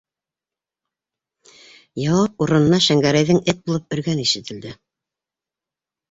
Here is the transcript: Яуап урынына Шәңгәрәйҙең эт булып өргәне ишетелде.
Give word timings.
Яуап 2.03 2.43
урынына 2.45 2.79
Шәңгәрәйҙең 2.85 3.41
эт 3.53 3.61
булып 3.67 3.95
өргәне 3.97 4.25
ишетелде. 4.29 4.73